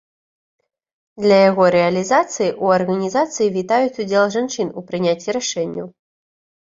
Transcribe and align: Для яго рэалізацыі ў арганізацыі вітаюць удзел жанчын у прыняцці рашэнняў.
Для 1.25 1.35
яго 1.49 1.63
рэалізацыі 1.75 2.47
ў 2.63 2.79
арганізацыі 2.79 3.49
вітаюць 3.57 3.99
удзел 4.05 4.25
жанчын 4.37 4.73
у 4.81 4.83
прыняцці 4.89 5.29
рашэнняў. 5.39 5.87